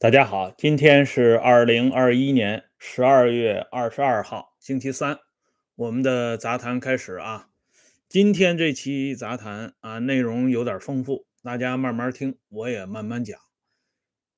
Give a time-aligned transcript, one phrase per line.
[0.00, 5.18] 大家好，今天是二零二一年十二月二十二号，星期三。
[5.76, 7.46] 我们的杂谈开始啊。
[8.08, 13.38] 今天这期杂谈啊，内容有点丰富，大家慢慢听，我也慢慢讲。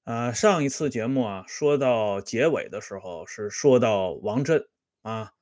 [0.05, 4.69] 啊，上一次节目啊，说到结尾的时候是说到王震
[5.03, 5.33] 啊，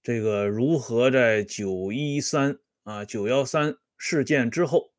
[0.00, 4.92] 这个如何在九一三啊九幺三事件之后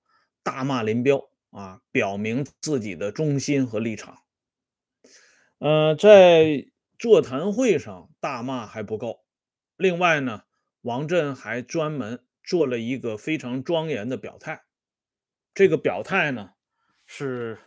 [0.43, 4.19] 大骂林彪啊，表明自己的忠心和立场。
[5.59, 6.67] 呃，在
[6.99, 9.23] 座谈会上大骂还不够，
[9.75, 10.43] 另外呢，
[10.81, 14.63] 王震还专门做了一个非常庄严的表态。
[15.55, 16.51] 这个表态呢，
[17.07, 17.57] 是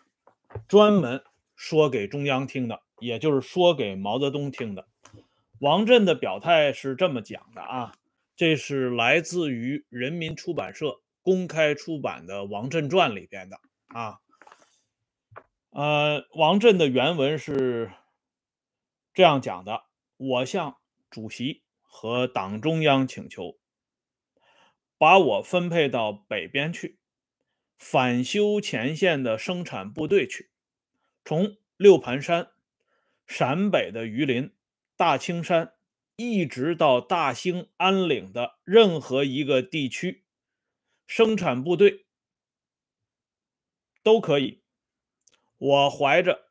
[0.69, 1.23] 专门
[1.57, 4.87] 说给中央听的，也就是说给毛泽东听的。
[5.59, 7.95] 王震的表态是这么讲的啊，
[8.37, 14.21] 这是来自于人民出版社公开出版的《王震传》里边的啊。
[15.71, 17.93] 呃，王震的原文是
[19.15, 19.85] 这样讲的：
[20.17, 23.57] 我向主席和党中央请求，
[24.99, 26.99] 把我分配到北边去，
[27.79, 30.51] 反修前线的生产部队去，
[31.25, 32.51] 从六盘山、
[33.25, 34.53] 陕北的榆林、
[34.97, 35.75] 大青山，
[36.17, 40.25] 一直到大兴安岭的任何一个地区，
[41.07, 42.07] 生产部队
[44.03, 44.61] 都可以。
[45.61, 46.49] 我怀着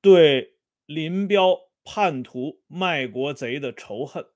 [0.00, 4.26] 对林彪叛徒、卖国贼的仇恨，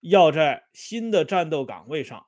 [0.00, 2.26] 要在新的战斗岗位上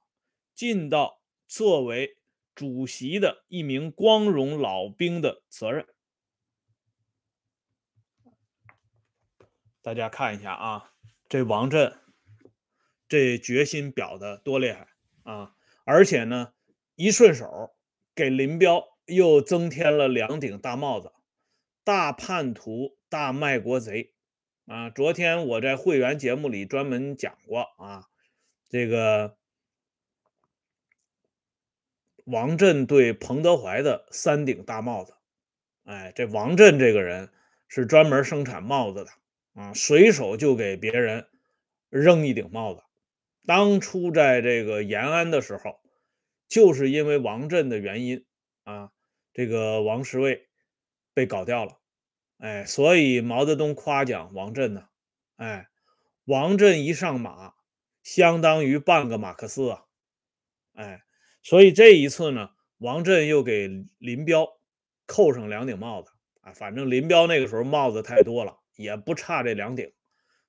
[0.55, 2.17] 尽到作为
[2.55, 5.87] 主席的一名光荣老兵的责任。
[9.83, 10.95] 大家看一下啊，
[11.29, 12.01] 这王震
[13.07, 14.89] 这决心表的多厉害
[15.25, 15.55] 啊！
[15.85, 16.55] 而且呢，
[16.95, 17.77] 一顺手
[18.15, 18.96] 给林彪。
[19.07, 21.13] 又增添了两顶大帽子，
[21.85, 24.13] 大叛徒、大卖国贼
[24.67, 24.91] 啊！
[24.91, 28.09] 昨天我在会员节目里专门讲过啊，
[28.69, 29.37] 这个
[32.25, 35.15] 王震对彭德怀的三顶大帽子。
[35.85, 37.31] 哎，这王震这个人
[37.69, 39.11] 是专门生产帽子的
[39.55, 41.29] 啊，随手就给别人
[41.89, 42.83] 扔一顶帽子。
[43.47, 45.79] 当初在这个延安的时候，
[46.49, 48.27] 就是因为王震的原因
[48.65, 48.91] 啊。
[49.37, 50.49] 这个王石卫
[51.13, 51.79] 被搞掉了，
[52.39, 54.89] 哎，所以毛泽东夸奖王震呢，
[55.37, 55.69] 哎，
[56.25, 57.53] 王震一上马，
[58.03, 59.85] 相当于半个马克思啊，
[60.73, 61.03] 哎，
[61.43, 62.49] 所以这一次呢，
[62.79, 64.49] 王震又给林彪
[65.05, 66.11] 扣上两顶帽子
[66.41, 69.93] 啊，反正林彪那个时候帽子太多了，也不差这两顶，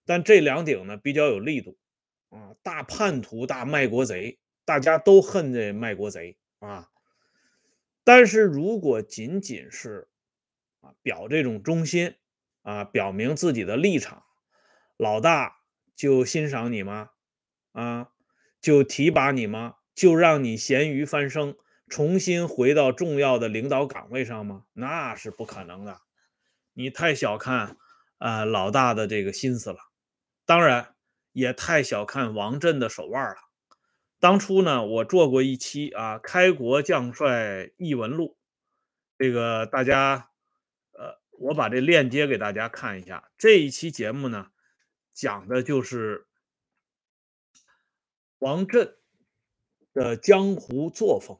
[0.05, 1.77] 但这两顶呢比较有力度
[2.29, 6.89] 啊，大叛徒、大卖国贼，大家都恨这卖国贼啊。
[8.07, 10.07] 但是如果仅仅是
[10.79, 12.15] 啊表这种忠心
[12.61, 14.23] 啊，表明自己的立场，
[14.95, 15.57] 老大
[15.93, 17.09] 就欣赏你吗？
[17.73, 18.11] 啊，
[18.61, 19.75] 就提拔你吗？
[19.93, 21.57] 就让你咸鱼翻身，
[21.89, 24.63] 重新回到重要的领导岗位上吗？
[24.71, 25.99] 那是不可能的。
[26.71, 27.75] 你太小看
[28.19, 29.79] 啊老大的这个心思了，
[30.45, 30.95] 当然
[31.33, 33.46] 也太小看王震的手腕了。
[34.19, 38.25] 当初呢，我做过一期啊《开国将帅异闻录》，
[39.17, 40.31] 这个大家，
[40.93, 43.31] 呃，我把这链接给大家看一下。
[43.37, 44.51] 这一期节目呢，
[45.13, 46.25] 讲的就是
[48.39, 48.97] 王震
[49.93, 51.39] 的江湖作风。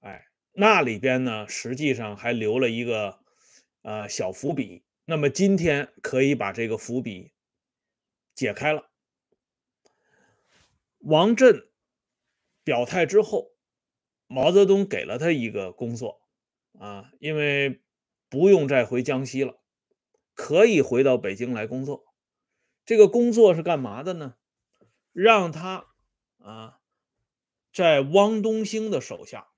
[0.00, 3.18] 哎，那里边呢，实际上还留了一个
[3.82, 4.84] 呃小伏笔。
[5.06, 7.32] 那么今天可以把这个伏笔
[8.34, 8.87] 解开了。
[10.98, 11.68] 王震
[12.64, 13.52] 表态之后，
[14.26, 16.20] 毛泽东给了他一个工作
[16.78, 17.82] 啊，因为
[18.28, 19.60] 不用再回江西了，
[20.34, 22.04] 可以回到北京来工作。
[22.84, 24.36] 这个工作是干嘛的呢？
[25.12, 25.86] 让他
[26.38, 26.80] 啊，
[27.72, 29.48] 在汪东兴的手下。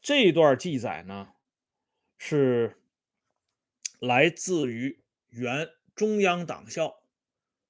[0.00, 1.34] 这段记载呢，
[2.18, 2.80] 是
[4.00, 7.01] 来自于原中央党校。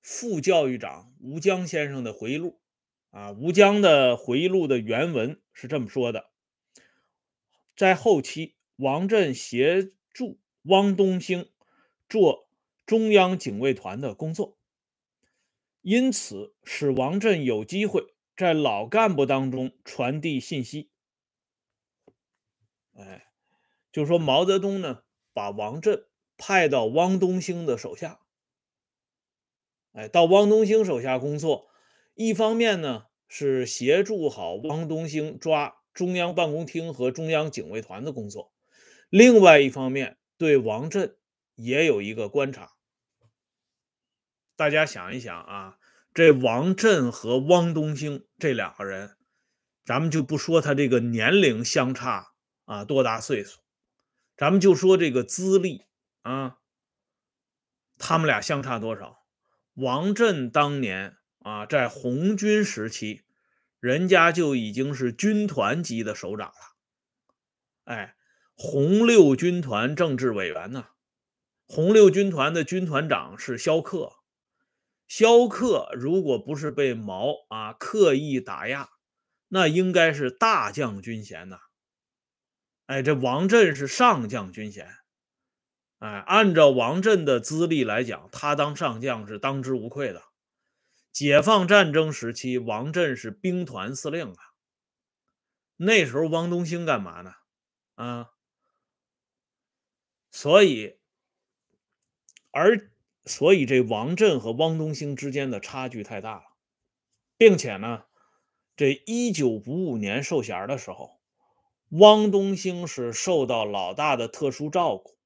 [0.02, 2.60] 副教育长吴江先生的回忆录
[3.10, 6.30] 啊，吴江的回忆录的原文是这么说的：
[7.76, 11.50] 在后期，王震协助汪东兴
[12.08, 12.48] 做
[12.84, 14.58] 中央警卫团的工作，
[15.82, 20.90] 因此使王震有机会在老干部当中传递信息。
[22.94, 23.28] 哎，
[23.92, 26.06] 就说毛泽东呢，把王震
[26.36, 28.21] 派到汪东兴的手下。
[29.92, 31.68] 哎，到汪东兴手下工作，
[32.14, 38.52] 一方面呢是协助好汪东兴抓中央办公厅和中央警卫团的工作，
[39.10, 41.16] 另外一方面，对王震
[41.54, 42.72] 也有一个观察。
[44.56, 45.78] 大家想一想啊，
[46.14, 49.16] 这王震和汪东兴这两个人，
[49.84, 52.32] 咱们就不说他这个年龄相差
[52.64, 53.60] 啊多大岁数，
[54.36, 55.84] 咱们就说这个资历
[56.22, 56.58] 啊，
[57.98, 59.21] 他们俩相差多少？
[59.74, 63.22] 王振当年啊，在红军时期，
[63.80, 66.76] 人家就已经是军团级的首长了，
[67.84, 68.14] 哎，
[68.54, 70.88] 红六军团政治委员呢，
[71.66, 74.12] 红六军团的军团长是萧克。
[75.08, 78.90] 萧克如果不是被毛啊刻意打压，
[79.48, 81.58] 那应该是大将军衔呐。
[82.86, 85.01] 哎，这王震是上将军衔。
[86.02, 90.22] 哎，按照王震的资历来讲，他当上将是当之无愧的。
[91.12, 94.36] 解放战争时期，王震是兵团司令啊。
[95.76, 97.34] 那时候汪东兴干嘛呢？
[97.94, 98.30] 啊，
[100.30, 100.98] 所以
[102.50, 102.90] 而。
[103.24, 106.42] 所以，这王震和汪东兴之间的差距太大了，
[107.36, 108.06] 并且呢，
[108.74, 111.20] 这一九五五年授衔的时候，
[111.90, 115.16] 汪东兴是受到老大的特殊照顾，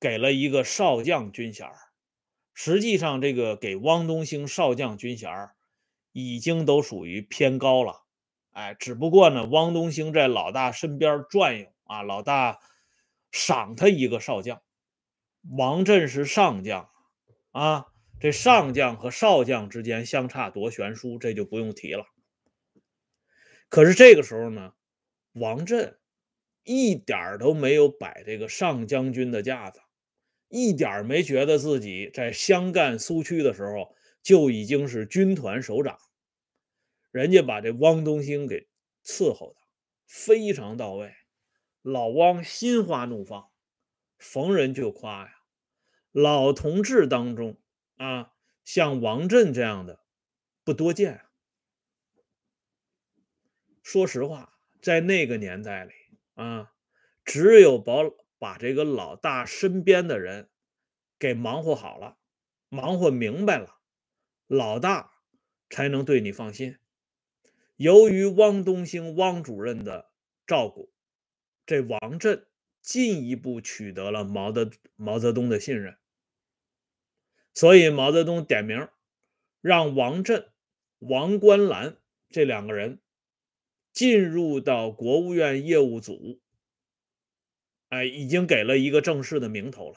[0.00, 1.68] 给了一个少将军衔
[2.54, 5.30] 实际上，这个给汪东兴少将军衔
[6.12, 8.04] 已经都属于偏高了。
[8.50, 12.58] 哎，只不过呢，汪东兴在老大身边转悠啊，老大
[13.30, 14.60] 赏他一个少将，
[15.56, 16.90] 王震是上将。
[17.52, 17.86] 啊，
[18.20, 22.04] 这上将和少将之间相差多悬殊，这就不用提了。
[23.68, 24.72] 可是这个时候呢，
[25.32, 25.98] 王震
[26.64, 29.80] 一点都没有摆这个上将军的架子，
[30.48, 35.98] 一点没觉得自己在湘赣苏区的时候就已经是军团首长。
[37.10, 38.68] 人家把这汪东兴给
[39.04, 39.60] 伺候的
[40.06, 41.14] 非常到位，
[41.82, 43.50] 老汪心花怒放，
[44.18, 45.34] 逢人就夸呀。
[46.12, 47.58] 老同志当中
[47.96, 48.32] 啊，
[48.64, 50.00] 像王震这样的
[50.64, 51.22] 不多见。
[53.82, 55.92] 说实话，在那个年代里
[56.34, 56.72] 啊，
[57.24, 58.02] 只有保
[58.38, 60.48] 把这个老大身边的人
[61.18, 62.16] 给忙活好了，
[62.68, 63.80] 忙活明白了，
[64.46, 65.12] 老大
[65.68, 66.78] 才能对你放心。
[67.76, 70.10] 由于汪东兴汪主任的
[70.46, 70.92] 照顾，
[71.66, 72.46] 这王震
[72.80, 75.96] 进一步取得了毛的毛泽东的信任。
[77.54, 78.88] 所以毛泽东点名，
[79.60, 80.48] 让王震、
[81.00, 81.96] 王观澜
[82.30, 83.00] 这两个人
[83.92, 86.40] 进入到国务院业务组。
[87.88, 89.96] 哎，已经给了一个正式的名头了。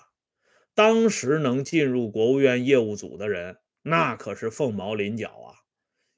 [0.73, 5.59] 当时能进入国务院业务组的人，那可是凤毛麟角啊。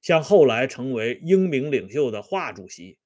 [0.01, 2.99] 像后来成为英明领袖的华主席，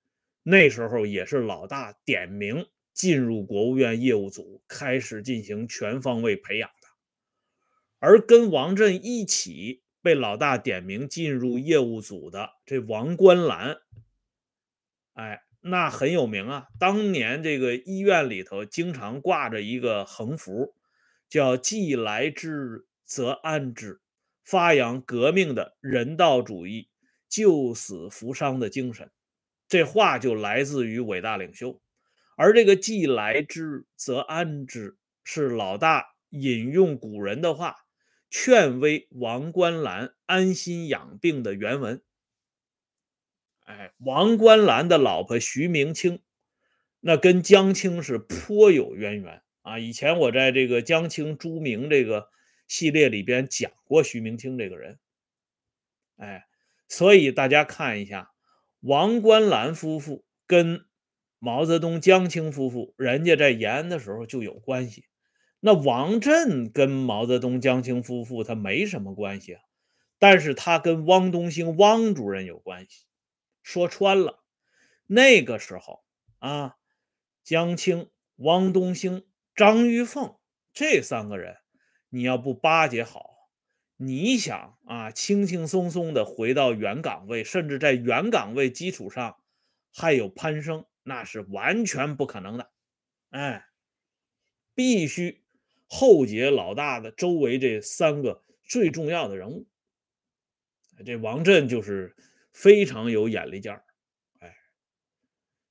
[0.44, 6.88] 那时候也是老大点名进入国务院业务组，开始进行全方位培养的。
[8.00, 13.78] 而跟王震一起被老大点名进入业务组的这王观澜，
[15.14, 16.68] 哎，那很有名啊。
[16.80, 20.76] 当年这个医院里头经常挂着一个横幅，
[21.30, 24.02] 叫“既来之则安之”，
[24.44, 26.90] 发扬革命的人道主义、
[27.30, 29.12] 救死扶伤的精神。
[29.68, 31.82] 这话就来自于伟大领袖。
[32.38, 37.76] 而这个“既来之则安之”是老大引用古人的话。
[38.30, 42.04] 劝威王观澜安心养病的原文。
[43.68, 46.22] 哎，王观澜的老婆徐明清，
[47.02, 49.78] 那跟江青是颇有渊源啊。
[49.78, 52.30] 以前我在这个江青朱明这个
[52.70, 54.98] 系列里边讲过徐明清这个人。
[56.16, 56.46] 哎，
[56.88, 58.32] 所以大家看一下，
[58.80, 60.86] 王观澜夫妇跟
[61.38, 65.04] 毛泽东、江青夫妇，人家在延安的时候就有关系。
[65.60, 69.62] 那王震跟毛泽东、江青夫妇他没什么关系啊，
[70.20, 73.04] 但是他跟汪东兴汪主任有关系。
[73.68, 74.46] 说穿了，
[75.08, 76.02] 那个时候
[76.40, 76.78] 啊，
[77.44, 80.38] 江青、汪东兴、张玉凤
[80.72, 81.58] 这三个人，
[82.08, 83.50] 你要不巴结好，
[83.98, 89.36] 你想啊，轻轻松松的回到原岗位，甚至在原岗位基础上
[89.94, 92.72] 还有攀升，那是完全不可能的。
[93.32, 93.68] 哎，
[94.74, 95.44] 必须。
[95.90, 99.68] 后结老大的周围这三个最重要的人物，
[101.06, 102.16] 这王震就是
[102.58, 103.86] 非常有眼力见儿，
[104.40, 104.58] 哎，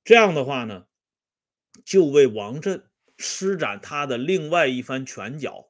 [0.05, 0.87] 这样的话呢，
[1.83, 5.69] 就为王震施展他的另外一番拳脚，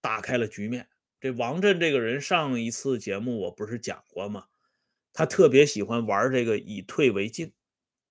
[0.00, 0.88] 打开了局面。
[1.20, 4.46] 这王震这个人，上一次节目我不是讲过吗？
[5.12, 7.52] 他特别喜欢玩这个以退为进，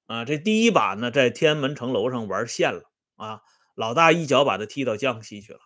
[0.05, 3.41] 啊，这第一把呢，在天安门城楼上玩线了啊。
[3.73, 5.59] 老大一脚把他踢到江西去了。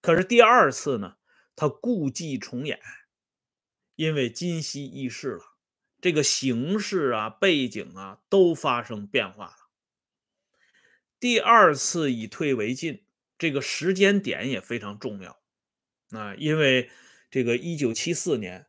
[0.00, 1.16] 可是第二次呢，
[1.54, 2.80] 他故伎重演，
[3.96, 5.44] 因为今夕易事了，
[6.00, 9.56] 这个形势啊、背景啊都发生变化了。
[11.20, 13.04] 第二次以退为进，
[13.38, 15.40] 这个时间点也非常重要
[16.10, 16.90] 啊，因为
[17.30, 18.66] 这个一九七四年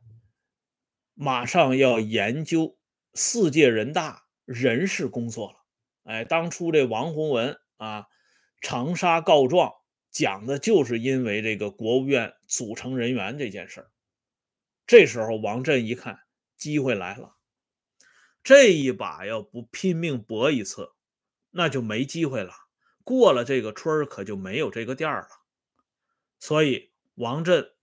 [1.13, 2.77] 马上要研究
[3.13, 5.57] 四届人大人事工作了。
[6.03, 8.05] 哎，当初这王洪文啊，
[8.61, 9.71] 长沙告状
[10.11, 13.91] 讲的就是因为这个国务院组成人员这件事儿。
[14.87, 16.21] 这时候王震一看
[16.55, 17.35] 机会来了，
[18.43, 20.93] 这一把要不拼命搏一次，
[21.51, 22.53] 那就没机会了。
[23.03, 25.27] 过了这个村儿，可就没有这个店儿了。
[26.39, 27.73] 所以王震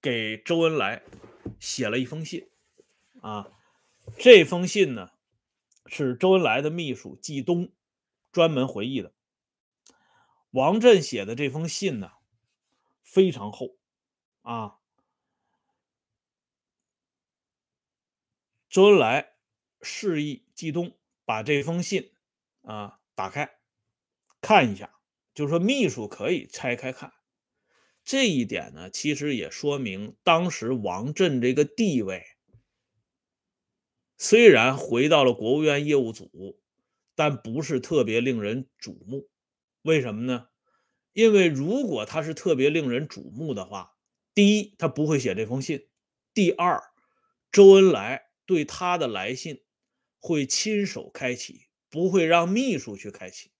[0.00, 1.02] 给周恩来
[1.58, 2.48] 写了一封信
[3.20, 3.48] 啊，
[4.18, 5.10] 这封信呢。
[5.88, 7.72] 是周恩来的秘书季东
[8.32, 9.12] 专门回忆的。
[10.50, 12.10] 王震写的这封信呢，
[13.04, 13.76] 非常厚
[14.42, 14.78] 啊。
[18.76, 19.32] 周恩来
[19.80, 22.12] 示意季东把这封信
[22.60, 23.56] 啊打开
[24.42, 24.92] 看一下，
[25.32, 27.14] 就说秘书可以拆开看。
[28.04, 32.22] 这一点呢，其实也说明当时王震这个地位。
[34.18, 36.60] 虽然回到了国务院业务组，
[37.14, 39.30] 但不是特别令人瞩目。
[39.80, 40.48] 为什么呢？
[41.14, 43.96] 因为如果他是特别令人瞩目的话，
[44.34, 45.78] 第一，他不会写这封信；
[46.34, 46.82] 第二，
[47.50, 49.64] 周恩来对他的来信
[50.18, 53.50] 会亲手开启，不会让秘书去开启。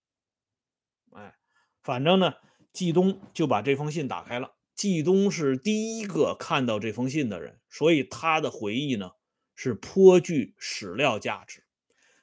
[1.11, 1.37] 哎，
[1.83, 2.37] 反正呢，
[2.73, 4.57] 季东就把这封信打开了。
[4.75, 9.11] 季东是第一个看到这封信的人，所以他的回忆呢。
[9.59, 11.65] 是颇具史料价值。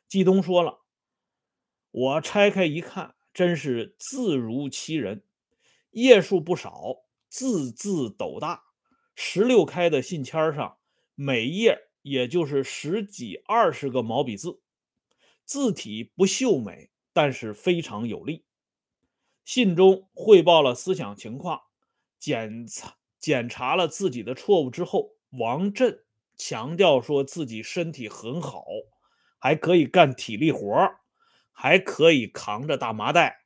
[0.08, 0.86] 季东说了
[1.90, 5.24] ：“我拆开一看，真是字如其人，
[5.90, 8.66] 页数不少，字字斗大。
[9.16, 10.78] 十六开的信签上，
[11.16, 14.62] 每页也就是十几二十个毛笔字，
[15.44, 18.46] 字体不秀美，但是非常有力。
[19.44, 21.64] 信中汇报了思想情况，
[22.20, 26.02] 检查检查了自己的错误之后，王震。”
[26.36, 28.66] 强调说自己身体很好，
[29.38, 30.76] 还可以干体力活
[31.52, 33.46] 还可以扛着大麻袋。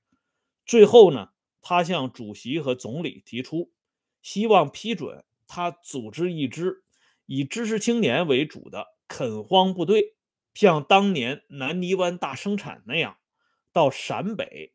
[0.65, 3.73] 最后呢，他向主席和总理提出，
[4.21, 6.85] 希望批准他组织一支
[7.27, 10.15] 以知识青年为主的垦荒部队，
[10.55, 13.19] 像当年南泥湾大生产那样，
[13.71, 14.73] 到陕北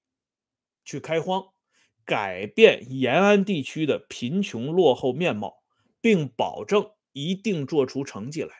[0.84, 1.46] 去开荒，
[2.04, 5.64] 改变延安地区的贫穷落后面貌，
[6.00, 6.92] 并保证。
[7.14, 8.54] 一定做出成绩来。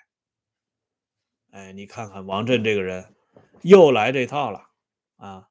[1.53, 3.15] 哎，你看看王震这个人，
[3.63, 4.69] 又来这套了
[5.17, 5.49] 啊！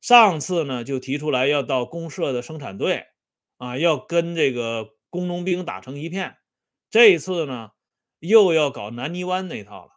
[0.00, 3.06] 上次呢就提出来要到公社的生产队
[3.56, 6.36] 啊，要跟这个工农兵打成一片。
[6.88, 7.72] 这一次呢
[8.18, 9.92] 又要搞南泥湾那套了。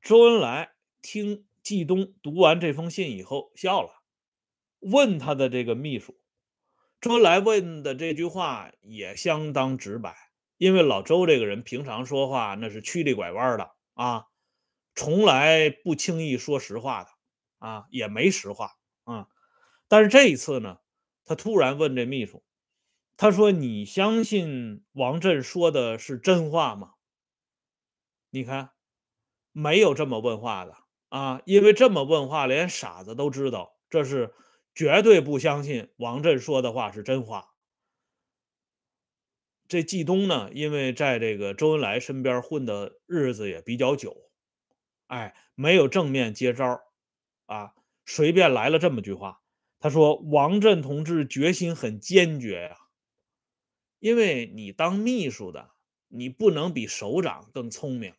[0.00, 4.02] 周恩来听季东读完这封信以后笑了，
[4.80, 6.18] 问他的这个秘书，
[7.00, 10.16] 周恩来问的这句话也相当直白。
[10.56, 14.26] 因为老周这个人平常说话那是曲里拐弯的啊，
[14.94, 17.10] 从来不轻易说实话的
[17.58, 18.72] 啊，也没实话
[19.04, 19.28] 啊。
[19.88, 20.78] 但是这一次呢，
[21.24, 22.44] 他突然问这秘书，
[23.20, 26.94] 他说：“你相信王震说的是真话吗？”
[28.32, 28.70] 你看，
[29.52, 30.74] 没有这么问话的
[31.10, 34.32] 啊，因为这么问话，连傻子都知道这是
[34.74, 37.50] 绝对不相信王震说的话是真话。
[39.68, 44.16] 这季东呢，因为在这个周恩来身边混的日子也比较久，
[45.08, 46.80] 哎，没有正面接招
[47.44, 47.74] 啊，
[48.06, 49.42] 随便来了这么句话。
[49.78, 52.76] 他说：“王震同志决心很坚决呀，
[54.00, 55.70] 因为你当秘书的，
[56.08, 58.14] 你不能比首长更聪明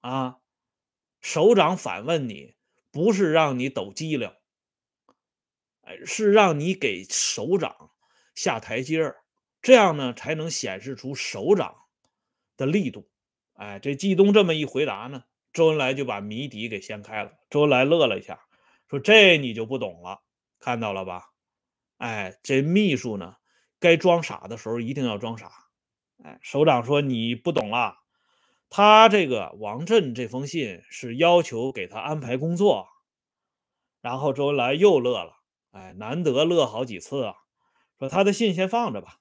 [0.00, 0.38] 啊。
[1.20, 2.56] 首长反问你，
[2.90, 4.32] 不是让你抖机灵，
[6.04, 7.92] 是让你给首长
[8.34, 9.22] 下台阶儿。”
[9.60, 11.76] 这样呢，才能显示出首长
[12.56, 13.10] 的力度。
[13.54, 17.32] 哎，这季东这么一回答呢，周恩来就把谜底给掀开了。
[17.50, 18.40] 周恩来乐了一下，
[18.88, 20.22] 说：“这你就不懂了，
[20.60, 21.24] 看到了吧？
[21.96, 23.34] 哎，这秘书呢，
[23.80, 25.50] 该装傻的时候一定要装傻。
[26.22, 27.98] 哎，首长说你不懂了，
[28.68, 32.88] 他这个王震这封信是要求给他安排工作。”
[34.00, 35.42] 然后周恩来又乐了，
[35.72, 37.34] 哎，难得乐好几次啊，
[37.98, 39.18] 说他的信先放着吧。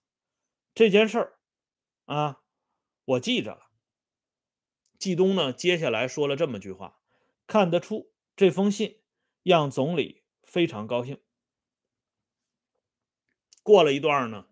[0.75, 1.39] 这件事儿
[2.05, 2.41] 啊，
[3.05, 3.61] 我记着了。
[4.99, 6.99] 季东呢，接下来说了这么句话：
[7.47, 9.01] 看得出这封信
[9.41, 11.19] 让总理非常高兴。
[13.67, 14.45] 过了一段呢，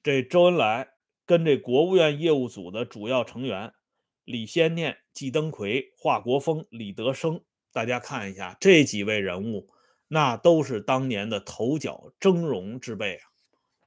[0.00, 0.92] 这周恩来
[1.26, 3.74] 跟这国务院业务组的主要成员
[4.22, 7.42] 李先念、季登奎、华国锋、李德生，
[7.72, 9.72] 大家看一下这几位人物，
[10.06, 13.26] 那都是当年的头角峥嵘之辈啊！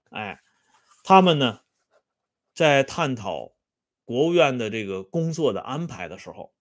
[0.10, 0.42] 哎，
[1.02, 1.62] 他们呢，
[2.54, 3.54] 在探讨
[4.04, 6.54] 国务院的这个工作的安排的时候，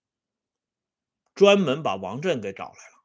[1.34, 3.02] 专门把王震给找来了。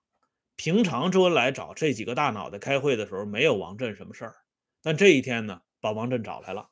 [0.56, 4.36] 平常周恩来找这几个大脑袋开会的时候，没有王震什么事儿。
[4.82, 6.72] 但这一天呢，把王震找来了，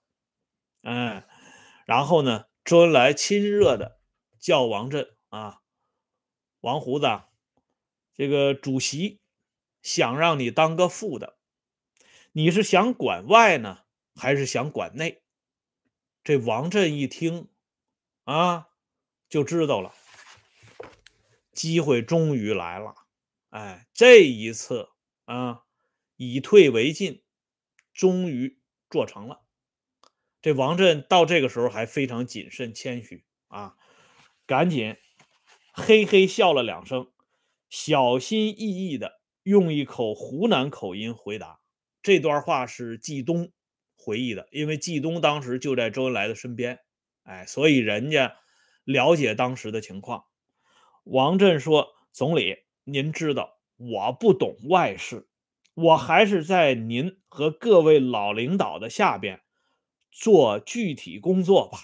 [0.82, 1.28] 哎，
[1.86, 4.00] 然后呢，周恩来亲热的
[4.40, 5.62] 叫王震啊，
[6.62, 7.06] 王胡子，
[8.16, 9.22] 这个主席
[9.82, 11.38] 想让你当个副的，
[12.32, 13.86] 你是想管外呢，
[14.16, 15.22] 还是想管内？
[16.24, 17.48] 这王震一听
[18.24, 18.70] 啊，
[19.30, 19.94] 就知道了，
[21.52, 22.96] 机会终于来了，
[23.50, 24.90] 哎，这一次
[25.26, 25.66] 啊，
[26.16, 27.24] 以退为进。
[28.00, 29.42] 终于做成了，
[30.42, 33.76] 这王震到这个时候还非常谨慎谦虚啊，
[34.46, 34.96] 赶紧
[35.74, 37.12] 嘿嘿笑了两声，
[37.70, 41.60] 小心翼翼的用一口湖南口音回答。
[42.02, 43.52] 这段话是季东
[43.98, 46.80] 回忆的，因为季东当时就在周恩来的身边，
[47.24, 48.38] 哎，所以人家
[48.86, 50.24] 了解当时的情况。
[51.04, 55.28] 王震说：“总理，您知道我不懂外事。”
[55.82, 59.42] 我还是在您和各位老领导的下边
[60.12, 61.80] 做具体工作吧。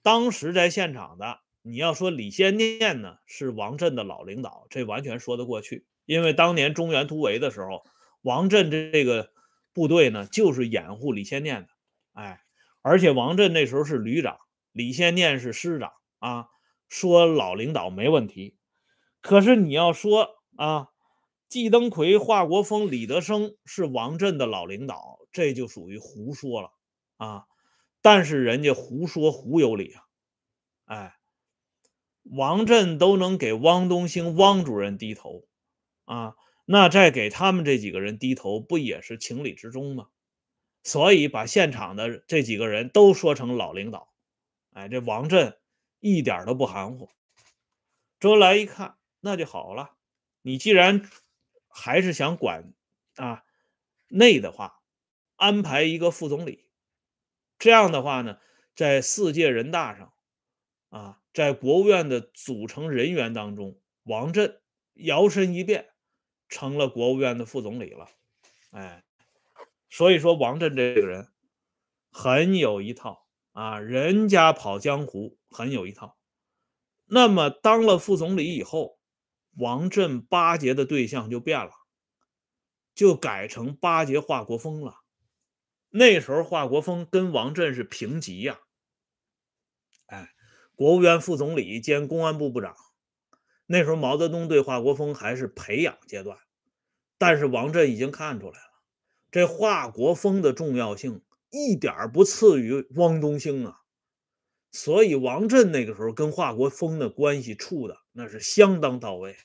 [0.00, 5.86] 当时在现场的，你要说李先念呢是王震的老领导，这完全说得过去。
[6.06, 7.84] 因为当年中原突围的时候，
[8.22, 9.32] 王震这个
[9.74, 11.68] 部队呢就是掩护李先念的。
[12.12, 12.40] 哎，
[12.80, 14.38] 而且王震那时候是旅长，
[14.72, 16.48] 李先念是师长啊，
[16.88, 18.56] 说老领导没问题。
[19.20, 20.88] 可是你要说啊。
[21.48, 26.72] 季登奎、华国锋、李德生是王震的老领导，这就属于胡说了
[27.18, 27.46] 啊！
[28.02, 30.02] 但是人家胡说胡有理啊！
[30.86, 31.16] 哎，
[32.24, 35.46] 王震都能给汪东兴汪主任低头
[36.04, 40.08] 啊，那再给他们这几个人低头，不也是情理之中吗？
[40.82, 44.12] 所以把现场的这几个人都说成老领导，
[44.72, 45.56] 哎，这王震
[46.00, 47.08] 一点都不含糊。
[48.18, 49.92] 周恩来一看，那就好了，
[50.42, 51.08] 你既然。
[51.78, 52.72] 还是想管
[53.16, 53.44] 啊
[54.08, 54.80] 内的话，
[55.34, 56.70] 安排一个副总理，
[57.58, 58.40] 这样的话呢，
[58.74, 60.14] 在四届人大上
[60.88, 64.62] 啊，在国务院的组成人员当中，王震
[64.94, 65.90] 摇身一变
[66.48, 68.08] 成了国务院的副总理了。
[68.70, 69.04] 哎，
[69.90, 71.28] 所以说王震这个人
[72.10, 76.16] 很有一套啊，人家跑江湖很有一套。
[77.04, 78.95] 那么当了副总理以后。
[79.56, 81.72] 王震巴结的对象就变了，
[82.94, 85.00] 就改成巴结华国锋了。
[85.90, 88.60] 那时候华国锋跟王震是平级呀，
[90.06, 90.34] 哎，
[90.74, 92.76] 国务院副总理兼公安部部长。
[93.66, 96.38] 那时候毛泽东对华国锋还是培养阶段，
[97.16, 98.82] 但是王震已经看出来了，
[99.30, 103.80] 这华国锋的重要性一点不次于汪东兴啊。
[104.72, 109.36] 所以王震那个时候跟华国锋的关系处的那是相当到位。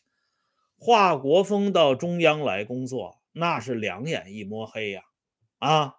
[0.78, 5.04] 华国锋到中央来工作，那是两眼一摸黑呀！
[5.60, 5.96] 啊，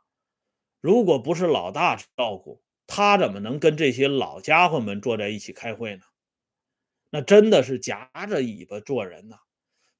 [0.80, 6.02] 如果不是老大照顾，他怎么能跟这些老家伙们坐在一起开会呢？
[7.10, 9.36] 那真的是夹着尾巴做人呐。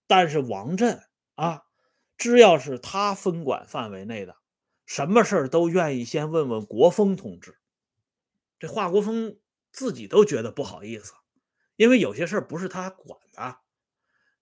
[0.09, 1.01] 但是王震
[1.37, 1.63] 啊，
[2.19, 4.35] 只要是他分管范围内的，
[4.85, 7.57] 什么事儿都愿意先问问国锋同志。
[8.63, 9.41] 这华国锋
[9.73, 11.15] 自己都觉得不好意思，
[11.75, 13.59] 因为有些事儿不是他管的，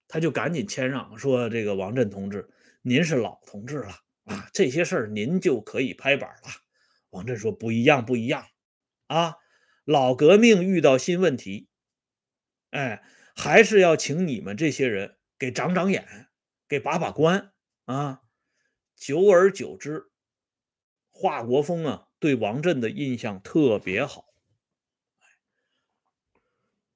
[0.06, 2.50] 他就赶紧谦让说：“这个王震同志，
[2.82, 6.50] 您是老同志了啊，这些事儿您就可以拍板了。”
[7.08, 8.46] 王震说：“不一样，不一样
[9.06, 9.36] 啊！
[9.84, 11.70] 老革命遇到新问题，
[12.72, 13.02] 哎，
[13.34, 16.28] 还是要请你们这些人给长长眼，
[16.68, 17.54] 给把把关
[17.86, 18.20] 啊。”
[18.94, 20.10] 久而久之，
[21.10, 22.08] 华国锋啊。
[22.20, 24.26] 对王震的印象特别好。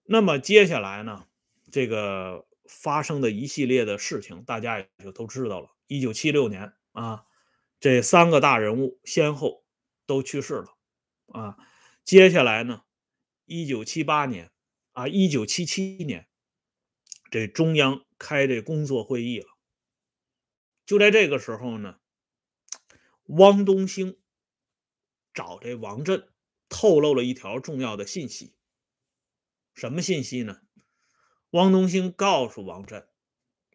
[0.04, 1.26] 那么接下来呢，
[1.72, 5.74] 这个发生的一系列的事情，大家也就都知道了。
[5.86, 7.24] 一九七六年啊，
[7.80, 9.64] 这三个大人物先后
[10.04, 10.76] 都去世了
[11.28, 11.56] 啊。
[12.04, 12.82] 接下来呢，
[13.46, 14.52] 一九七八年
[14.92, 16.28] 啊，一九七七年，
[17.30, 19.46] 这中央开这工作会议了。
[20.84, 21.96] 就在这个时候呢，
[23.24, 24.18] 汪东兴。
[25.34, 26.28] 找这王震
[26.68, 28.54] 透露了一条重要的信息，
[29.74, 30.60] 什么信息呢？
[31.50, 33.06] 汪东兴告诉王震，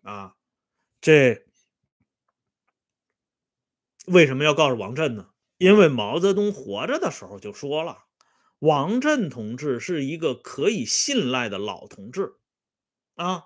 [0.02, 0.36] 啊，
[1.00, 1.46] 这
[4.08, 5.30] 为什么要告诉王震呢？
[5.58, 8.06] 因为毛泽东活着的时候就说了，
[8.60, 12.36] 王震同志是一个可以信赖的老同志
[13.16, 13.46] 啊，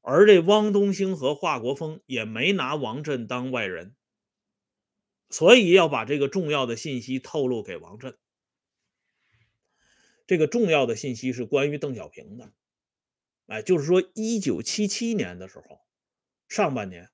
[0.00, 3.96] 而这汪东兴和华国锋也没拿王震当外人，
[5.34, 8.16] 所以要把这个重要的信息透露给王震。
[10.28, 12.52] 这个重要的信息是关于邓小平的，
[13.46, 15.80] 哎，就是说，一九七七年的时候，
[16.46, 17.10] 上半年，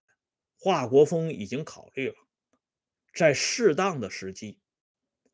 [0.59, 2.15] 华国锋已经考虑了，
[3.15, 4.61] 在适当的时机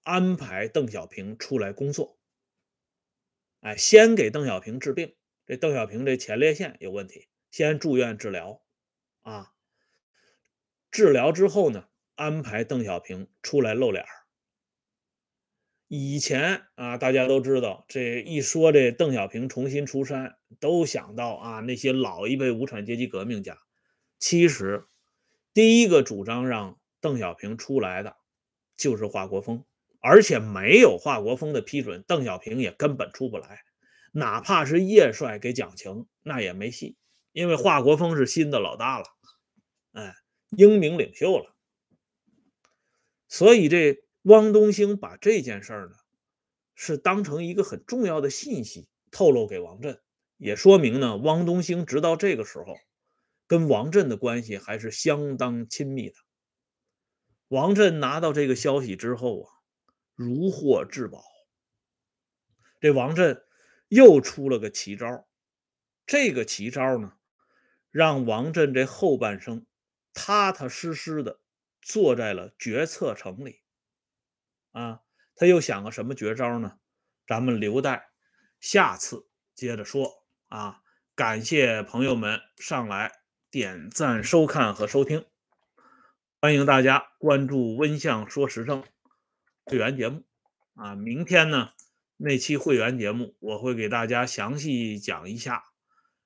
[0.05, 2.17] 安排邓小平出来工作，
[3.63, 8.63] 哎，先给邓小平治病，这邓小平这前列腺有问题，先住院治疗，
[9.23, 9.53] 啊，
[10.93, 14.09] 治疗之后呢，安排邓小平出来露脸儿。
[15.87, 23.59] 以前啊，大家都知道，这一说这邓小平重新出山，都想到啊那些老一辈无产阶级革命家。
[24.19, 24.87] 其实，
[25.55, 28.17] 第一个主张让邓小平出来的
[28.77, 29.65] 就是华国锋，
[30.01, 33.61] 而且没有华国锋的批准，邓小平也根本出不来。
[34.13, 36.97] 哪怕是叶帅给讲情，那也没戏，
[37.33, 39.05] 因为华国锋是新的老大了，
[39.93, 40.15] 哎，
[40.57, 41.56] 英明领袖了。
[43.37, 44.03] 所以这。
[44.27, 45.95] 汪东兴把这件事儿呢，
[46.75, 50.01] 是当成一个很重要的信息透露给王震，
[50.37, 52.77] 也说明呢，汪东兴直到这个时候
[53.47, 56.17] 跟王震的关系还是相当亲密的。
[57.47, 59.49] 王震拿到这个消息之后啊，
[60.17, 61.23] 如获至宝。
[62.81, 63.41] 这王震
[63.87, 65.29] 又出了个奇招，
[66.05, 67.13] 这个奇招呢，
[67.93, 69.65] 让王震这后半生
[70.13, 71.39] 踏踏实实的
[71.87, 73.61] 坐在了决策层里。
[74.73, 75.03] 啊，
[75.37, 76.81] 他又想个什么绝招呢？
[77.29, 78.11] 咱们留待
[78.59, 80.83] 下次接着说啊！
[81.15, 83.13] 感谢朋友们上来
[83.51, 85.25] 点赞、收看和收听，
[86.41, 88.85] 欢迎大家关注“温相说时政”
[89.65, 90.25] 会员节目
[90.75, 90.97] 啊！
[90.97, 91.71] 明天呢，
[92.17, 95.65] 那期会员节目我会给大家详细讲一下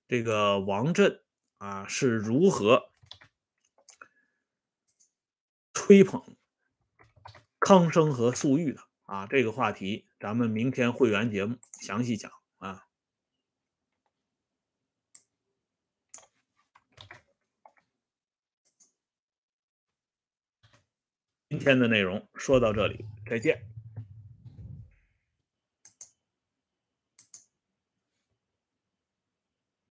[0.09, 1.23] 这个王震
[1.59, 2.91] 啊是如何
[5.91, 6.23] 吹捧。
[7.59, 12.87] 康生和粟裕的啊，这个话题咱们明天会员节目详细讲啊。
[21.49, 23.80] 今天的内容说到这里，再见。